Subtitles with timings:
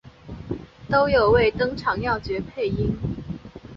[0.89, 2.97] 都有为登场要角配音。